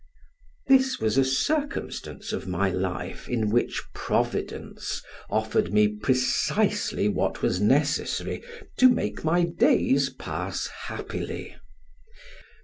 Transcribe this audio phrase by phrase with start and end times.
[0.65, 7.61] This was a circumstance of my life in which Providence offered me precisely what was
[7.61, 8.41] necessary
[8.77, 11.55] to make my days pass happily.